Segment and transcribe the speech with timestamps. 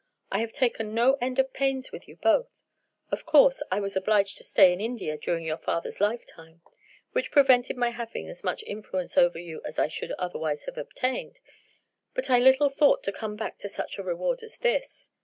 [0.31, 2.49] I have taken no end of pains with you both.
[3.11, 6.63] Of course I was obliged to stay in India during your father's lifetime,
[7.11, 11.39] which prevented my having as much influence over you as I should otherwise have obtained:
[12.15, 15.11] but I little thought to come back to such a reward as this.